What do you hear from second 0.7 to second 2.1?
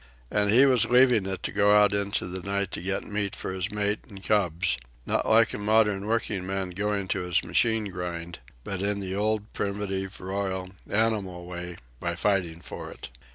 leaving it to go out